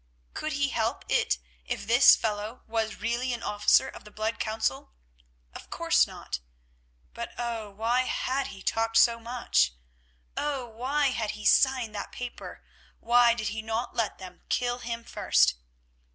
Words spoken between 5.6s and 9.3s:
course not. But, oh! why had he talked so